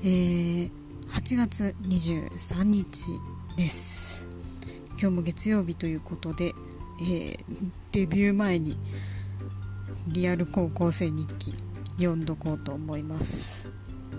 [0.00, 0.70] えー、
[1.10, 3.10] 8月23日
[3.56, 4.28] です。
[4.90, 6.52] 今日も月曜日ということで、
[7.02, 7.36] えー、
[7.90, 8.76] デビュー前に
[10.06, 11.52] リアル高校生日記
[11.96, 13.66] 読んどこうと思います。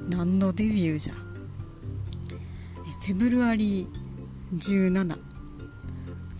[0.10, 1.14] 何のデビューじゃ？
[1.14, 5.18] フェブルアリー17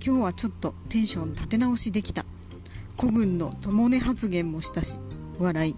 [0.06, 2.26] 今日はちょっとテンション立て直しできた。
[3.00, 4.98] 古文の友根発言もしたし
[5.40, 5.76] 笑い。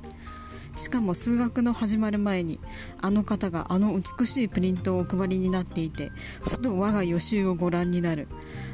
[0.75, 2.59] しかも数学の始まる前に
[3.01, 6.11] あの方があの美しいプリントをお配りになっていて
[6.41, 8.27] ふと我が予習をご覧になる。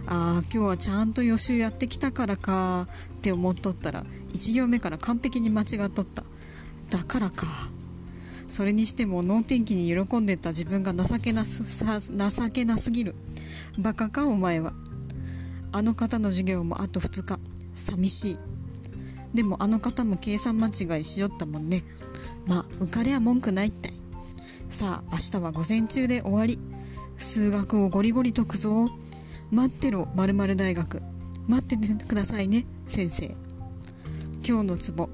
[0.06, 2.88] ああ今日はちゃんと予習やってきたからか
[3.18, 6.24] って思っとったら1行目から完璧に間違っとった。
[6.90, 7.48] だからか。
[8.48, 13.16] それにしても能天気に喜んでた自分が情けなす情けなすぎる。
[13.78, 14.74] バカかお前は。
[15.74, 17.40] あの方の授業もあと2日。
[17.74, 18.57] 寂しい。
[19.34, 21.84] でもあの方も計算間違いしよったもんね。
[22.46, 23.92] まあ、浮かれは文句ないって。
[24.70, 26.60] さあ、明日は午前中で終わり。
[27.18, 28.90] 数学をゴリゴリ解くぞ。
[29.52, 31.02] 待ってろ、まる大学。
[31.48, 33.36] 待っててくださいね、先生。
[34.48, 35.10] 今日のツボ。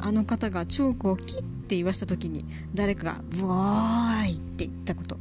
[0.00, 5.18] あの方がチョークを切って言わした時に、誰かが、ブワーイって言ったこと。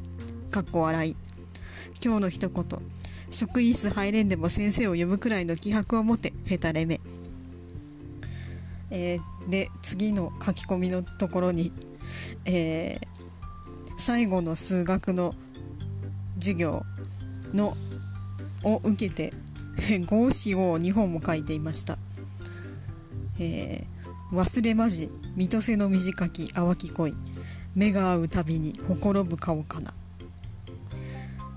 [0.51, 1.15] かっこ笑い。
[2.03, 2.65] 今日の一言。
[3.29, 6.99] 職員室入れんでも先生を呼ぶくらいの気迫を持て、へたれめ。
[8.95, 11.73] えー、で次の書き込みのところに、
[12.45, 15.33] えー、最後の数学の
[16.35, 16.83] 授業
[17.53, 17.73] の
[18.63, 19.33] を受けて
[20.05, 21.97] 合詞を2本も書いていました。
[23.39, 27.15] えー、忘れまじ、見とせの短き淡き恋、
[27.73, 29.91] 目が合うたびにほころぶ顔かな。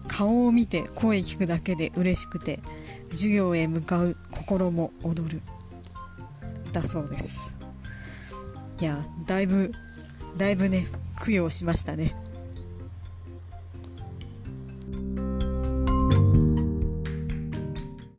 [0.09, 2.61] 顔を見て声聞くだけで嬉しくて、
[3.13, 5.43] 授業へ向かう心も踊る。
[6.77, 7.55] だそうです。
[8.81, 9.73] いやだいぶ
[10.37, 10.87] だいぶね
[11.25, 12.15] 供養しましたね。